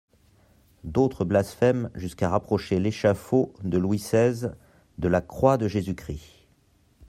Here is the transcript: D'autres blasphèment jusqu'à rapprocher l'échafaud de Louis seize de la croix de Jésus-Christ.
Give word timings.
D'autres 0.83 1.25
blasphèment 1.25 1.91
jusqu'à 1.93 2.27
rapprocher 2.29 2.79
l'échafaud 2.79 3.53
de 3.63 3.77
Louis 3.77 3.99
seize 3.99 4.55
de 4.97 5.07
la 5.07 5.21
croix 5.21 5.59
de 5.59 5.67
Jésus-Christ. 5.67 6.47